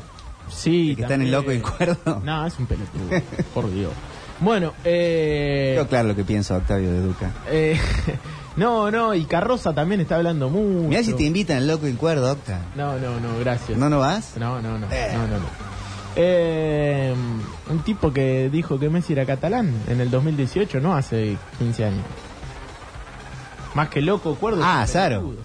[0.50, 0.90] Sí.
[0.90, 2.20] El que está en el loco y el cuerdo.
[2.24, 3.08] No, es un pelotudo,
[3.54, 3.92] por Dios.
[4.40, 7.30] Bueno, eh, Yo claro lo que pienso Octavio de Duca.
[7.50, 7.78] eh,
[8.56, 10.88] no, no, y Carroza también está hablando mucho.
[10.88, 12.60] Mirá si te invitan el loco y el cuerdo, Octa.
[12.76, 13.78] No, no, no, gracias.
[13.78, 14.34] ¿No no vas?
[14.36, 15.10] No, no, no, Eh.
[15.14, 15.67] no, no, no.
[16.20, 17.14] Eh,
[17.70, 22.04] un tipo que dijo que Messi era catalán en el 2018, no hace 15 años.
[23.74, 24.60] Más que loco, cuerdo.
[24.64, 25.36] Ah, pelotudo.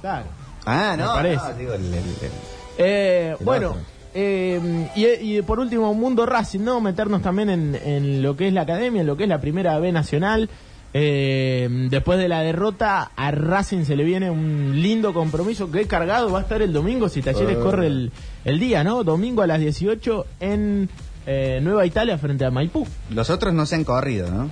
[0.00, 0.26] Claro.
[0.66, 1.48] Ah, Me no, parece.
[1.52, 2.30] no, digo, el- el- el-
[2.78, 3.76] Eh, El bueno,
[4.14, 6.80] eh, y, y por último, Mundo Racing, ¿no?
[6.80, 9.78] Meternos también en, en lo que es la academia, en lo que es la primera
[9.78, 10.48] B nacional.
[10.94, 15.70] Eh, después de la derrota, a Racing se le viene un lindo compromiso.
[15.70, 17.62] que cargado va a estar el domingo si Talleres Oh.
[17.62, 18.10] corre el,
[18.44, 19.04] el día, ¿no?
[19.04, 20.88] Domingo a las 18 en
[21.26, 22.86] eh, Nueva Italia frente a Maipú.
[23.10, 24.50] Los otros no se han corrido, ¿no?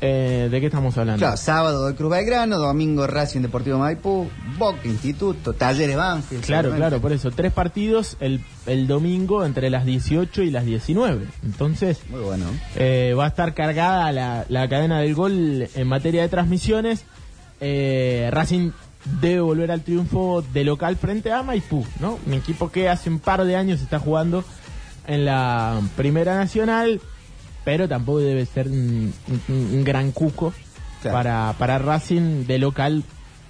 [0.00, 1.18] Eh, ¿De qué estamos hablando?
[1.20, 6.44] Claro, sábado de Cruz Belgrano, domingo Racing Deportivo Maipú, Boca Instituto, Talleres Banfield.
[6.44, 7.30] Claro, claro, por eso.
[7.30, 11.26] Tres partidos el, el domingo entre las 18 y las 19.
[11.42, 12.44] Entonces, Muy bueno.
[12.76, 17.04] Eh, va a estar cargada la, la cadena del gol en materia de transmisiones.
[17.60, 18.72] Eh, Racing
[19.20, 22.18] debe volver al triunfo de local frente a Maipú, ¿no?
[22.26, 24.44] Un equipo que hace un par de años está jugando
[25.06, 27.00] en la Primera Nacional,
[27.64, 29.12] pero tampoco debe ser un,
[29.48, 30.52] un- un gran cuco
[31.02, 31.18] Claro.
[31.18, 33.04] para, para Racing de local.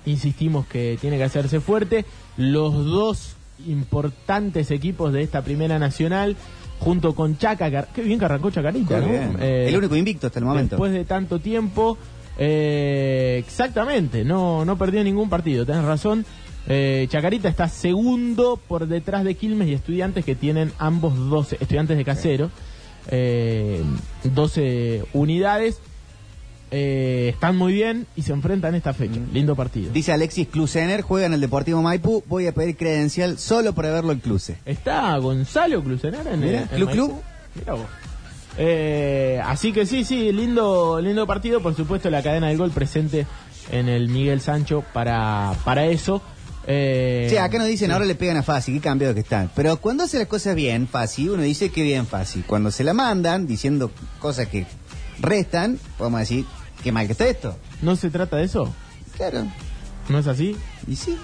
[0.07, 2.05] Insistimos que tiene que hacerse fuerte.
[2.37, 3.37] Los dos
[3.67, 6.37] importantes equipos de esta Primera Nacional,
[6.81, 9.07] junto con Chaca, que- qué bien que arrancó Chacarita, ¿no?
[9.41, 10.75] Eh, el único invicto hasta el momento.
[10.77, 11.97] Después de tanto tiempo,
[12.39, 16.25] eh, exactamente, no, no perdió ningún partido, tenés razón.
[16.67, 21.97] Eh, Chacarita está segundo por detrás de Quilmes y Estudiantes que tienen ambos 12, Estudiantes
[21.97, 22.51] de Casero,
[23.11, 23.83] eh,
[24.25, 25.81] 12 unidades.
[26.71, 29.21] Eh, están muy bien y se enfrentan esta fecha.
[29.33, 29.93] Lindo partido.
[29.93, 34.11] Dice Alexis Klusener, juega en el Deportivo Maipú, voy a pedir credencial solo para verlo
[34.13, 34.57] en Cluse.
[34.65, 37.07] Está Gonzalo Clusenara en Mira, el Club, Maipú.
[37.07, 37.23] Club.
[37.55, 37.87] Mirá vos.
[38.59, 41.61] Eh, así que sí, sí, lindo, lindo partido.
[41.61, 43.27] Por supuesto, la cadena del gol presente
[43.71, 46.23] en el Miguel Sancho para, para eso.
[46.67, 49.51] Eh, Sí, acá nos dicen, ahora le pegan a Fácil, qué cambiado que están.
[49.55, 52.45] Pero cuando hace las cosas bien, Fácil, uno dice que bien Fácil.
[52.47, 54.67] Cuando se la mandan diciendo cosas que
[55.21, 56.45] restan, podemos decir,
[56.83, 57.57] qué mal que está esto.
[57.83, 58.73] ¿No se trata de eso?
[59.17, 59.47] Claro.
[60.09, 60.57] ¿No es así?
[60.87, 61.17] Y sí.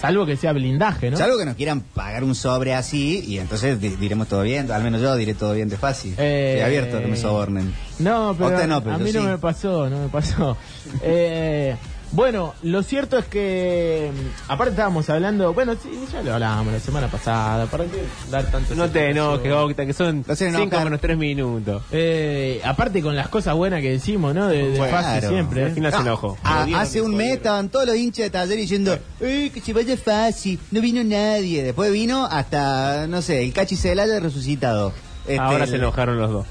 [0.00, 1.16] Salvo que sea blindaje, ¿no?
[1.16, 4.82] Salvo que nos quieran pagar un sobre así y entonces di- diremos todo bien, al
[4.82, 6.14] menos yo diré todo bien de fácil.
[6.18, 7.74] Eh, Estoy abierto a que me sobornen.
[7.98, 9.26] No, pero, Usted no, pero a mí no sí.
[9.26, 10.56] me pasó, no me pasó.
[11.02, 11.76] Eh,
[12.10, 16.80] Bueno, lo cierto es que, mm, aparte estábamos hablando, bueno, sí, ya lo hablábamos la
[16.80, 20.62] semana pasada, ¿para qué dar tanto No te enojes, Octa, que son No se 5
[20.62, 20.84] enojan.
[20.84, 21.82] menos 3 minutos.
[21.92, 24.46] Eh, aparte con las cosas buenas que decimos, ¿no?
[24.48, 24.90] De, de Claro.
[24.90, 25.64] fase siempre.
[25.66, 26.38] Al final se Ah, enojó.
[26.44, 29.94] ah, hace un mes estaban todos los hinchas de taller diciendo "Ay, que se vaya
[29.98, 31.62] fácil, no vino nadie.
[31.62, 34.94] Después vino hasta, no sé, el Cachi Celaya resucitado.
[35.26, 36.46] Este, Ahora el- se enojaron los dos.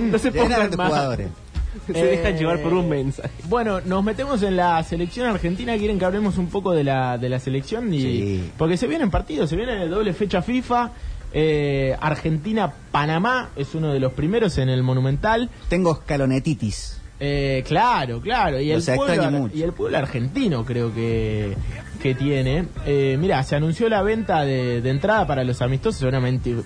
[0.00, 0.86] No se pongan de más.
[0.86, 1.28] jugadores.
[1.86, 3.30] Se Eh, dejan llevar por un mensaje.
[3.48, 5.76] Bueno, nos metemos en la selección argentina.
[5.78, 7.92] ¿Quieren que hablemos un poco de la, de la selección?
[7.92, 8.50] Y, Sí.
[8.58, 10.90] Porque se vienen partidos, se viene doble fecha FIFA.
[11.34, 15.48] Eh, Argentina-Panamá es uno de los primeros en el Monumental.
[15.68, 16.98] Tengo escalonetitis.
[17.20, 18.60] Eh, claro, claro.
[18.60, 21.56] Y O el, sea, pueblo, y el pueblo argentino creo que,
[22.02, 22.64] que tiene.
[22.84, 26.00] Eh, mira, se anunció la venta de, de entrada para los amistosos.
[26.00, 26.56] Seguramente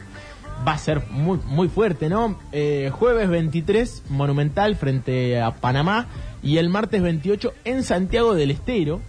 [0.67, 2.39] va a ser muy, muy fuerte, ¿no?
[2.53, 6.07] Eh, jueves 23, Monumental frente a Panamá.
[6.43, 9.01] Y el martes 28 en Santiago del Estero.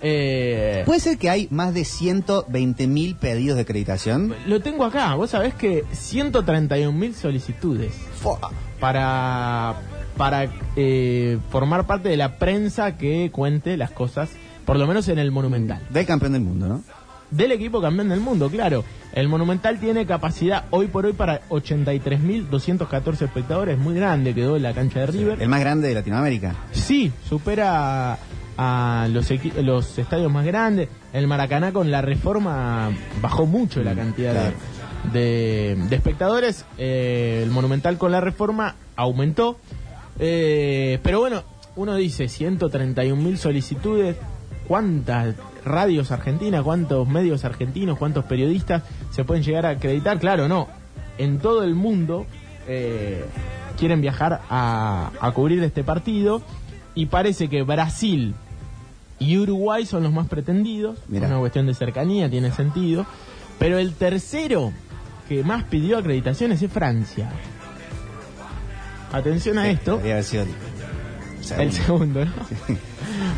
[0.00, 4.34] Eh, ¿Puede ser que hay más de 120 mil pedidos de acreditación?
[4.46, 5.14] lo tengo acá.
[5.14, 7.92] Vos sabés que 131 mil solicitudes.
[8.80, 9.76] para
[10.16, 14.30] para eh, formar parte de la prensa que cuente las cosas,
[14.64, 15.86] por lo menos en el Monumental.
[15.90, 16.82] Del campeón del mundo, ¿no?
[17.32, 18.84] Del equipo campeón del mundo, claro.
[19.12, 25.00] El Monumental tiene capacidad hoy por hoy para 83.214 espectadores, muy grande quedó la cancha
[25.00, 25.42] de River.
[25.42, 26.54] El más grande de Latinoamérica.
[26.72, 28.18] Sí, supera
[28.56, 29.28] a, los,
[29.62, 30.88] los estadios más grandes.
[31.12, 32.90] El Maracaná con la reforma
[33.20, 34.56] bajó mucho la cantidad de- claro.
[35.12, 36.64] de, de espectadores.
[36.78, 39.58] Eh, el Monumental con la reforma aumentó.
[40.18, 41.42] Eh, pero bueno,
[41.76, 44.16] uno dice 131 mil solicitudes.
[44.68, 45.34] ¿Cuántas
[45.64, 50.18] radios argentinas, cuántos medios argentinos, cuántos periodistas se pueden llegar a acreditar?
[50.18, 50.68] Claro, no.
[51.18, 52.26] En todo el mundo
[52.66, 53.24] eh,
[53.78, 56.42] quieren viajar a, a cubrir este partido
[56.94, 58.34] y parece que Brasil
[59.18, 60.98] y Uruguay son los más pretendidos.
[61.08, 61.28] Mirá.
[61.28, 63.06] Una cuestión de cercanía, tiene sentido.
[63.58, 64.72] Pero el tercero
[65.28, 67.30] que más pidió acreditaciones es Francia.
[69.12, 69.92] Atención a esto.
[69.92, 70.44] Debería haber sido
[71.40, 71.62] segundo.
[71.62, 72.32] El segundo, ¿no?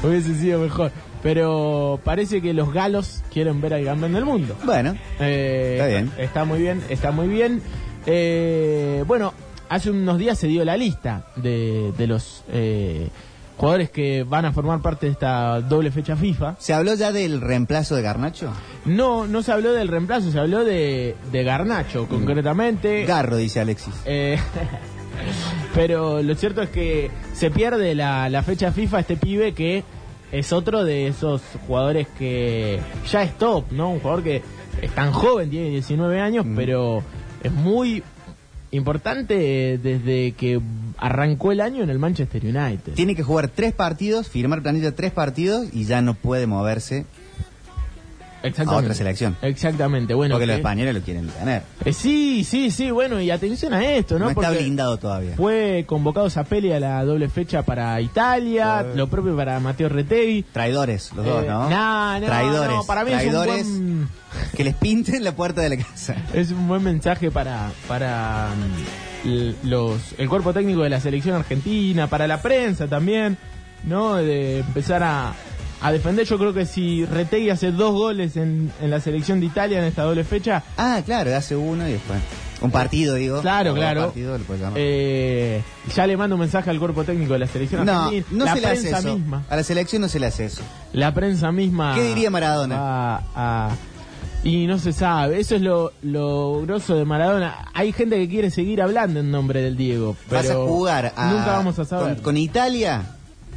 [0.09, 0.93] Hubiese sido mejor.
[1.25, 4.55] Pero parece que los galos quieren ver al campeón del mundo.
[4.65, 6.13] Bueno, Eh, Está bien.
[6.19, 7.63] Está muy bien, está muy bien.
[8.07, 9.33] Eh, bueno,
[9.71, 13.09] hace unos días se dio la lista de, de los eh,
[13.57, 16.57] jugadores que van a formar parte de esta doble fecha FIFA.
[16.59, 18.53] ¿se habló ya del reemplazo de Garnacho?
[18.85, 23.07] No, no se habló del reemplazo, se habló de, de Garnacho, concretamente.
[23.07, 23.95] Garro, dice Alexis.
[24.05, 24.39] Eh,
[25.75, 29.83] pero lo cierto es que se pierde la, la fecha FIFA este pibe que
[30.39, 33.91] es otro de esos jugadores que ya es top, ¿no?
[33.91, 34.43] Un jugador que
[34.83, 36.57] es tan joven, tiene 19 años, Mm.
[36.57, 37.03] pero
[37.43, 38.03] es muy
[38.73, 40.61] importante desde que
[40.99, 42.95] arrancó el año en el Manchester United.
[42.95, 47.05] Tiene que jugar tres partidos, firmar planilla tres partidos y ya no puede moverse
[48.45, 49.37] a otra selección.
[49.43, 50.35] Exactamente, bueno.
[50.35, 51.63] porque los que- españoles lo quieren tener.
[51.85, 54.27] eh, sí, sí, sí, bueno, y atención a esto, ¿no?
[54.27, 55.35] No, está blindado todavía.
[55.37, 60.43] Fue convocado Zapelli a la doble fecha para Italia, lo propio para Mateo Retegui.
[60.53, 61.71] Traidores, los dos, Eh, ¿no?
[61.71, 62.71] no, no, Traidores.
[62.77, 64.09] no, para mí es un Traidores buen-
[64.57, 66.15] que les pinten la puerta de la casa.
[66.35, 68.49] Es un buen mensaje para, para
[69.25, 73.39] mm, los, el cuerpo técnico de la selección argentina, para la prensa también,
[73.85, 74.17] ¿no?
[74.17, 75.33] De empezar a,
[75.87, 76.27] a defender.
[76.27, 79.85] Yo creo que si Retegui hace dos goles en, en la selección de Italia en
[79.85, 82.19] esta doble fecha, Ah, claro, hace uno y después.
[82.61, 83.41] Un partido, digo.
[83.43, 84.13] Claro, claro.
[84.17, 84.73] lo llamar.
[84.77, 85.63] eh,
[85.95, 88.61] ya le mando un mensaje al cuerpo técnico de la selección no, no la se
[88.61, 89.19] le hace prensa eso.
[89.19, 89.45] misma.
[89.51, 90.63] A la selección no se le hace eso.
[90.93, 91.95] La prensa misma.
[91.95, 92.77] ¿Qué diría Maradona?
[93.35, 93.71] a-
[94.43, 95.41] y no se sabe.
[95.41, 97.67] Eso es lo, lo grosso de Maradona.
[97.75, 100.17] Hay gente que quiere seguir hablando en nombre del Diego.
[100.29, 102.15] Pero Vas a jugar a- Nunca vamos a saber.
[102.17, 103.03] Con, con Italia,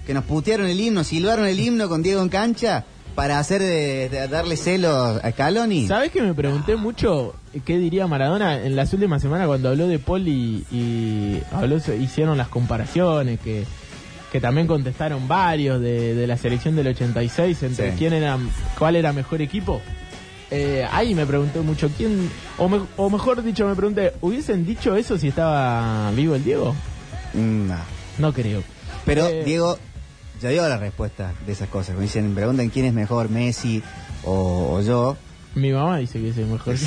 [0.07, 4.09] que nos putearon el himno, silbaron el himno con Diego en cancha para hacer de,
[4.09, 5.87] de darle celos a Scaloni.
[5.87, 9.99] ¿Sabes que me pregunté mucho qué diría Maradona en las últimas semanas cuando habló de
[9.99, 13.65] Paul y, y habló, hicieron las comparaciones que,
[14.31, 17.95] que también contestaron varios de, de la selección del 86 entre Sí.
[17.97, 18.37] quién era
[18.79, 19.81] cuál era mejor equipo?
[20.51, 24.95] Eh, ahí me pregunté mucho quién o, me- o mejor dicho me pregunté ¿hubiesen dicho
[24.95, 26.73] eso si estaba vivo el Diego?
[27.33, 27.75] Mm, no.
[28.19, 28.63] No creo.
[29.05, 29.77] Pero Eh, Diego
[30.41, 31.95] ya dio la respuesta de esas cosas.
[31.95, 33.81] Me dicen, preguntan quién es mejor, Messi
[34.23, 35.17] o, o yo.
[35.55, 36.75] Mi mamá dice que es el mejor.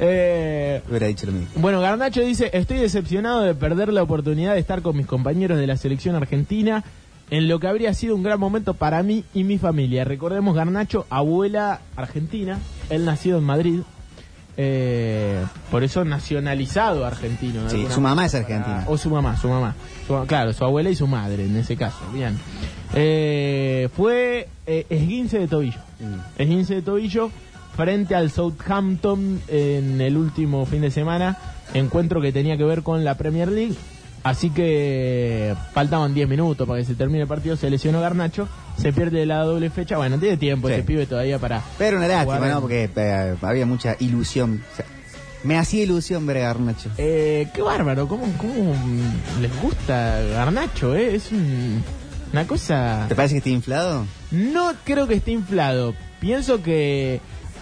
[0.00, 1.48] Eh, hubiera dicho lo mismo.
[1.56, 5.66] Bueno, Garnacho dice, estoy decepcionado de perder la oportunidad de estar con mis compañeros de
[5.66, 6.84] la selección argentina
[7.30, 10.04] en lo que habría sido un gran momento para mí y mi familia.
[10.04, 12.58] Recordemos, Garnacho, abuela argentina,
[12.90, 13.80] él nacido en Madrid.
[14.60, 15.40] Eh,
[15.70, 17.70] por eso nacionalizado argentino.
[17.70, 18.84] Sí, su mamá manera, es argentina.
[18.88, 19.74] O su mamá, su mamá.
[20.06, 22.00] Su- claro, su abuela y su madre en ese caso.
[22.12, 22.36] Bien.
[22.92, 25.78] Eh, fue eh, esguince de tobillo.
[26.00, 26.40] Mm.
[26.42, 27.30] Esguince de tobillo
[27.76, 31.38] frente al Southampton en el último fin de semana.
[31.72, 33.76] Encuentro que tenía que ver con la Premier League.
[34.24, 37.56] Así que faltaban 10 minutos para que se termine el partido.
[37.56, 38.48] Se lesionó Garnacho.
[38.76, 39.96] Se pierde la doble fecha.
[39.96, 40.74] Bueno, tiene tiempo Sí.
[40.74, 41.62] ese pibe todavía para.
[41.78, 42.60] Pero una lástima, en- ¿no?
[42.60, 44.62] Porque eh, había mucha ilusión.
[44.72, 44.84] O sea,
[45.44, 46.90] me hacía ilusión ver a Garnacho.
[46.98, 48.74] Eh, qué bárbaro, ¿cómo, cómo
[49.40, 50.94] les gusta Garnacho?
[50.96, 51.14] Eh?
[51.14, 51.82] Es un-
[52.32, 53.06] una cosa...
[53.08, 54.04] ¿Te parece que está inflado?
[54.32, 55.94] No creo que esté inflado.
[56.20, 57.20] Pienso que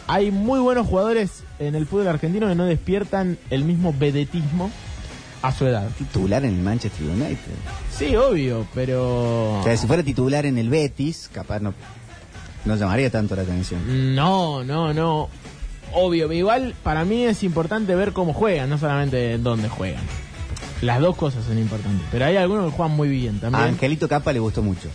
[0.09, 4.71] hay muy buenos jugadores en el fútbol argentino que no despiertan el mismo vedetismo
[5.47, 5.89] a su edad.
[5.97, 7.37] Titular en el Manchester United.
[7.91, 9.61] Sí, obvio, pero...
[9.61, 11.75] O sea, si fuera titular en el Betis, capaz no,
[12.65, 14.15] no llamaría tanto la atención.
[14.15, 15.29] No, no, no.
[15.93, 20.03] Obvio, igual para mí es importante ver cómo juegan, no solamente en dónde juegan.
[20.83, 23.63] Las dos cosas son importantes, pero hay algunos que juegan muy bien también.
[23.63, 24.89] A Angelito Capa le gustó mucho.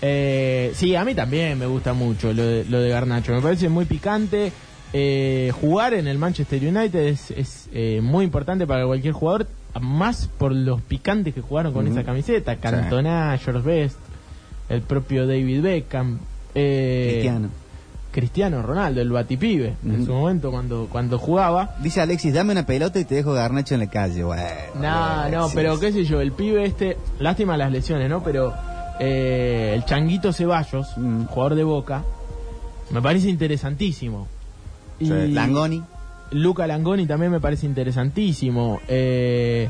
[0.00, 3.32] Eh, sí, a mí también me gusta mucho lo de, lo de Garnacho.
[3.32, 4.52] Me parece muy picante.
[4.92, 9.46] Eh, jugar en el Manchester United es, es, eh, muy importante para cualquier jugador,
[9.80, 12.56] más por los picantes que jugaron con esa camiseta.
[12.56, 13.96] Cantona, George Best,
[14.68, 16.18] el propio David Beckham.
[16.54, 17.48] eh, Cristiano.
[18.10, 21.76] Cristiano Ronaldo, el batipibe, en su momento cuando, cuando jugaba.
[21.82, 24.24] Dice Alexis, dame una pelota y te dejo Garnacho en la calle.
[24.24, 24.42] Bueno,
[24.80, 25.38] No, Alexis.
[25.38, 28.22] no, pero qué sé yo, el pibe este, lástima las lesiones, ¿no?
[28.24, 28.54] Pero
[28.98, 30.88] eh, el Changuito Ceballos,
[31.28, 32.02] jugador de Boca,
[32.90, 34.26] me parece interesantísimo.
[35.00, 35.82] Langoni.
[36.30, 38.80] Luca Langoni también me parece interesantísimo.
[38.88, 39.68] Eh,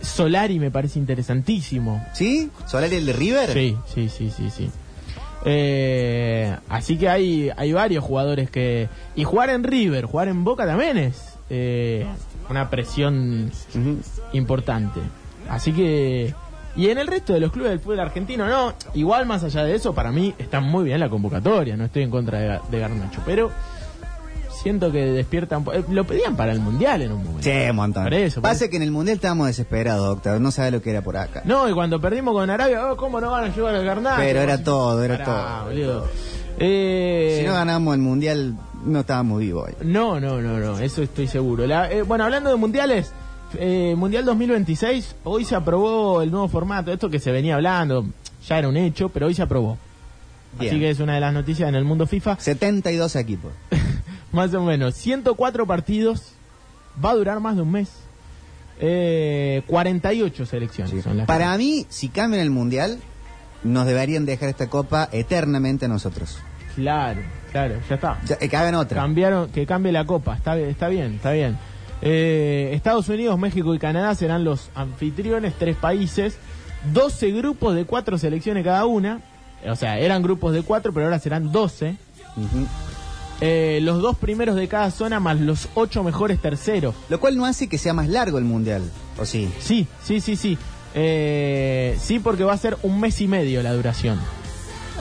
[0.00, 2.04] Solari me parece interesantísimo.
[2.12, 2.50] ¿Sí?
[2.66, 3.52] ¿Solari el de River?
[3.52, 4.70] Sí, sí, sí, sí, sí.
[5.44, 8.88] Eh, así que hay, hay varios jugadores que...
[9.16, 12.06] Y jugar en River, jugar en Boca también es eh,
[12.48, 13.50] una presión
[14.32, 15.00] importante.
[15.48, 16.34] Así que...
[16.76, 18.72] Y en el resto de los clubes del fútbol argentino, no.
[18.94, 21.76] Igual más allá de eso, para mí está muy bien la convocatoria.
[21.76, 23.20] No estoy en contra de, de Garnacho.
[23.26, 23.50] Pero
[24.62, 25.64] siento que despiertan...
[25.90, 27.42] lo pedían para el Mundial en un momento.
[27.42, 28.04] Sí, un montón.
[28.04, 28.70] Por eso, por Pasa eso.
[28.70, 30.40] que en el Mundial estábamos desesperados, Octavio.
[30.40, 31.42] No sabe lo que era por acá.
[31.44, 34.16] No, y cuando perdimos con Arabia, oh, ¿cómo no van a llevar al Garnacho?
[34.20, 35.64] Pero era todo, era todo.
[35.66, 36.06] boludo.
[36.58, 39.74] Eh, Si no ganamos el Mundial, no estábamos vivos hoy.
[39.86, 41.66] No, no, no, no, eso estoy seguro.
[41.66, 43.12] La- eh, bueno, hablando de mundiales,
[43.58, 48.06] eh, Mundial 2026, hoy se aprobó el nuevo formato, esto que se venía hablando,
[48.46, 49.78] ya era un hecho, pero hoy se aprobó.
[50.58, 50.70] Bien.
[50.72, 52.36] Así que es una de las noticias en el mundo FIFA.
[52.40, 53.52] 72 equipos.
[54.32, 56.32] Más o menos, 104 partidos,
[57.02, 57.88] va a durar más de un mes.
[58.80, 61.02] Eh, 48 selecciones Sí.
[61.02, 62.98] son las Para mí, si cambian el Mundial,
[63.64, 66.38] nos deberían dejar esta copa eternamente a nosotros.
[66.76, 68.20] Claro, claro, ya está.
[68.24, 69.00] Ya, eh, que hagan otra.
[69.02, 71.58] Cambiaron, que cambie la copa, está, bien, está bien, está bien.
[72.02, 76.36] Eh, Estados Unidos, México y Canadá serán los anfitriones, tres países,
[76.92, 79.20] 12 grupos de cuatro selecciones cada una,
[79.66, 81.96] o sea, eran grupos de cuatro, pero ahora serán 12.
[82.36, 82.66] Ujú.
[83.40, 86.94] Eh, los dos primeros de cada zona más los ocho mejores terceros.
[87.08, 88.82] Lo cual no hace que sea más largo el Mundial.
[89.18, 89.48] ¿O sí?
[89.60, 90.58] Sí, sí, sí, sí.
[90.94, 94.18] Eh, sí, porque va a ser un mes y medio la duración.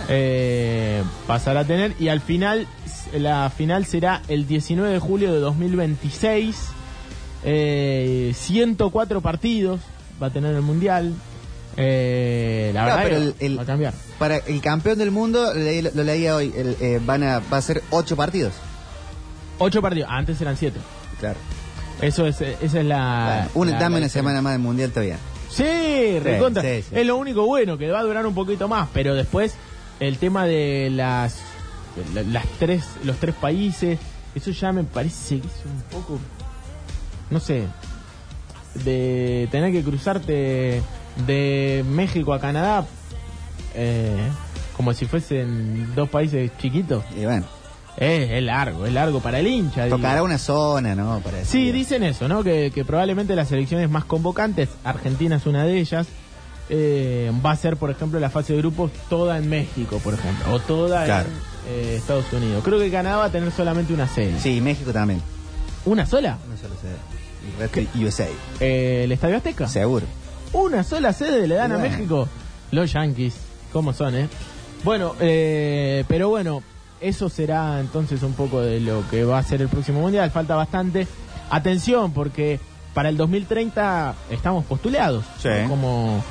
[0.10, 2.67] Eh, pasará a tener y al final,
[3.13, 6.56] la final será el 19 de julio de 2026.
[7.43, 9.80] Eh, 104 partidos
[10.21, 11.13] va a tener el Mundial.
[11.80, 13.94] Eh, la verdad pero el- el- va a cambiar.
[14.18, 17.84] Para el campeón del mundo, lo, leía hoy, el, eh, van a, va a ser
[17.92, 18.54] ocho partidos.
[19.60, 20.80] 8 partidos, antes eran 7.
[21.20, 21.38] Claro.
[22.02, 23.48] Eso es, esa es la...
[23.56, 25.18] Una- la- dame la una semana más de Mundial todavía.
[25.50, 26.62] Sí, recontra.
[26.62, 26.96] sí, sí.
[26.96, 29.56] Es lo único bueno, que va a durar un poquito más, pero después
[30.00, 31.38] el tema de las,
[32.13, 33.98] la- las tres, los tres países,
[34.36, 36.20] eso ya me parece que es un poco,
[37.32, 37.63] no sé,
[38.84, 40.84] de tener que cruzarte
[41.25, 42.86] de México a Canadá,
[43.73, 44.15] eh,
[44.75, 47.03] como si fuesen dos países chiquitos.
[47.15, 47.45] Y bueno,
[47.97, 49.86] Es, es largo, es largo para el hincha.
[49.86, 49.97] digo.
[49.97, 51.19] tocará una zona, ¿no?
[51.21, 52.43] Para Sí, dicen eso, ¿no?
[52.43, 56.08] Que, que probablemente las selecciones más convocantes, Argentina es una de ellas,
[56.69, 60.53] eh, va a ser, por ejemplo, la fase de grupos toda en México, por ejemplo,
[60.53, 61.30] o toda Claro.
[61.69, 62.63] en eh, Estados Unidos.
[62.63, 64.39] Creo que Canadá va a tener solamente una sede.
[64.39, 65.21] Sí, México también.
[65.86, 66.38] ¿Una sola?
[66.47, 67.88] Una sola sede.
[68.06, 68.27] USA.
[68.60, 69.67] Eh, ¿El Estadio Azteca?
[69.69, 70.06] Seguro.
[70.53, 71.77] ¿Una sola sede le dan a.
[71.77, 72.27] México?
[72.71, 73.36] Los Yankees,
[73.71, 74.29] ¿cómo son, eh?
[74.83, 76.62] Bueno, eh, pero bueno,
[76.99, 80.29] eso será entonces un poco de lo que va a ser el próximo Mundial.
[80.31, 81.08] Falta bastante.
[81.50, 82.60] Atención, porque
[82.93, 85.50] para el 2030 estamos postulados Sí.
[85.63, 85.69] ¿no?
[85.69, 86.23] como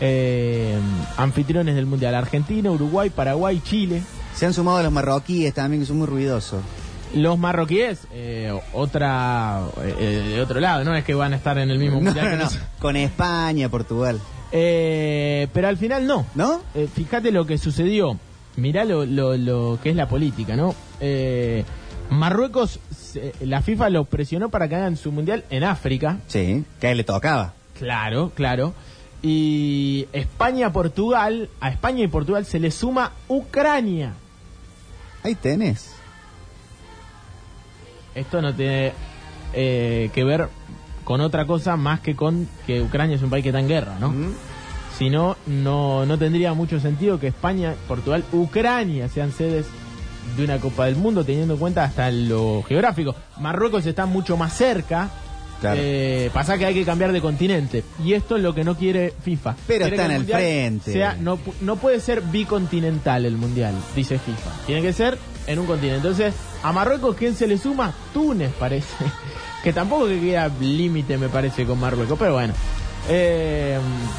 [0.00, 0.76] eh,
[1.16, 2.14] anfitriones del Mundial.
[2.14, 4.02] Argentina, Uruguay, Paraguay, Chile.
[4.34, 6.60] Se han sumado los marroquíes también, que son muy ruidosos.
[7.14, 11.70] Los marroquíes, eh, otra eh, de otro lado, no es que van a estar en
[11.70, 12.38] el mismo No, mundial.
[12.38, 12.50] no, no.
[12.78, 14.20] Con España, Portugal.
[14.52, 16.26] Eh, pero al final no.
[16.34, 16.60] ¿No?
[16.74, 18.18] Eh, fíjate lo que sucedió.
[18.56, 20.74] Mirá lo, lo, lo que es la política, ¿no?
[21.00, 21.64] Eh,
[22.10, 26.18] Marruecos, se- la FIFA lo presionó para que hagan su mundial en África.
[26.28, 27.54] Sí, que a él le tocaba.
[27.78, 28.74] Claro, claro.
[29.22, 34.12] Y España-Portugal, a España y Portugal se le suma Ucrania.
[35.22, 35.93] Ahí tenés.
[38.14, 38.92] Esto no tiene
[39.52, 40.48] eh, que ver
[41.04, 43.96] con otra cosa más que con que Ucrania es un país que está en guerra,
[44.00, 44.10] ¿no?
[44.10, 44.32] Mm.
[44.98, 49.66] Si no, no, no tendría mucho sentido que España, Portugal, Ucrania sean sedes
[50.36, 53.14] de una Copa del Mundo, teniendo en cuenta hasta lo geográfico.
[53.38, 55.10] Marruecos está mucho más cerca.
[55.64, 55.80] Claro.
[55.82, 57.82] Eh, pasa que hay que cambiar de continente.
[58.04, 59.56] Y esto es lo que no quiere FIFA.
[59.66, 60.92] Pero Quiere está en el mundial frente.
[60.92, 64.50] sea- no, no puede ser bicontinental el mundial, dice FIFA.
[64.66, 65.96] Tiene que ser en un continente.
[65.96, 67.92] Entonces, a Marruecos, ¿quién se le suma?
[68.12, 68.86] Túnez, parece.
[69.64, 72.18] que tampoco que queda límite, me parece, con Marruecos.
[72.18, 72.52] Pero bueno,
[73.08, 73.78] eh,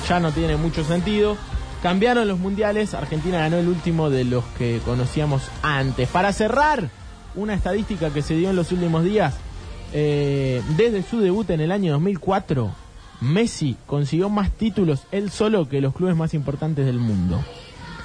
[0.09, 1.37] ya no tiene mucho sentido.
[1.83, 2.93] Cambiaron los mundiales.
[2.95, 6.07] Argentina ganó el último de los que conocíamos antes.
[6.09, 6.89] Para cerrar,
[7.35, 9.35] una estadística que se dio en los últimos días.
[9.93, 12.71] Eh, desde su debut en el año 2004,
[13.21, 17.43] Messi consiguió más títulos él solo que los clubes más importantes del mundo.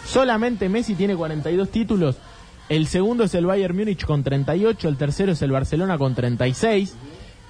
[0.07, 2.17] Solamente Messi tiene 42 títulos.
[2.69, 6.95] El segundo es el Bayern Múnich con 38, el tercero es el Barcelona con 36,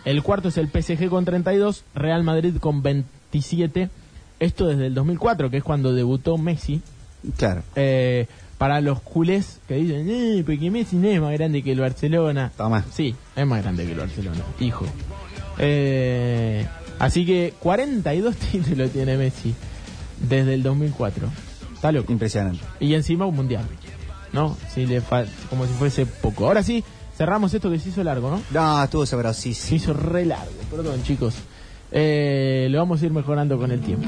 [0.04, 3.90] el cuarto es el PSG con 32, Real Madrid con 27.
[4.38, 6.80] Esto desde el 2004, que es cuando debutó Messi.
[7.36, 7.62] Claro.
[7.76, 8.26] Eh,
[8.60, 12.52] para los culés que dicen, eh, porque Messi no es más grande que el Barcelona.
[12.58, 12.84] Toma.
[12.92, 14.84] Sí, es más grande que el Barcelona, hijo.
[15.58, 16.66] Eh,
[16.98, 19.54] así que 42 títulos tiene Messi
[20.28, 21.26] desde el 2004.
[21.74, 22.12] Está loco.
[22.12, 22.60] Impresionante.
[22.80, 23.64] Y encima un mundial.
[24.34, 24.58] ¿No?
[24.74, 26.46] Si le fal- como si fuese poco.
[26.46, 26.84] Ahora sí,
[27.16, 28.42] cerramos esto que se hizo largo, ¿no?
[28.50, 29.76] No, estuvo Se sabrosísimo.
[29.76, 31.34] hizo re largo, perdón chicos.
[31.90, 34.06] Eh, lo vamos a ir mejorando con el tiempo.